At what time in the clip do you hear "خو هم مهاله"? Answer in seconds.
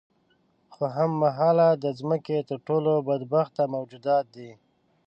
0.73-1.69